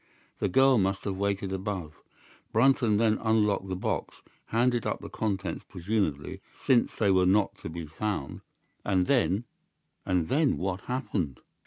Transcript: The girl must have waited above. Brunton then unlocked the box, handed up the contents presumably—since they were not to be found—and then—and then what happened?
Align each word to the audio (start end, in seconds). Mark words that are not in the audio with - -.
The 0.39 0.49
girl 0.49 0.79
must 0.79 1.03
have 1.03 1.15
waited 1.17 1.53
above. 1.53 2.01
Brunton 2.51 2.97
then 2.97 3.19
unlocked 3.19 3.67
the 3.69 3.75
box, 3.75 4.23
handed 4.47 4.83
up 4.87 4.99
the 4.99 5.11
contents 5.11 5.63
presumably—since 5.69 6.95
they 6.95 7.11
were 7.11 7.27
not 7.27 7.55
to 7.59 7.69
be 7.69 7.85
found—and 7.85 9.05
then—and 9.05 10.27
then 10.27 10.57
what 10.57 10.81
happened? 10.81 11.39